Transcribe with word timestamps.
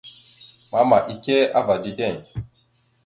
Mama 0.71 0.97
ike 1.13 1.37
ava 1.59 1.75
dideŋ. 1.83 2.15